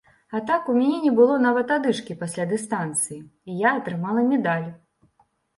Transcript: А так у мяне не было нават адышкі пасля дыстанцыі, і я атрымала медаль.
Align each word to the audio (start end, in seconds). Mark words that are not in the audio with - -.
А 0.37 0.39
так 0.45 0.69
у 0.71 0.73
мяне 0.77 0.95
не 1.03 1.11
было 1.19 1.35
нават 1.43 1.73
адышкі 1.75 2.17
пасля 2.23 2.47
дыстанцыі, 2.53 3.21
і 3.49 3.59
я 3.67 3.75
атрымала 3.81 4.27
медаль. 4.35 4.67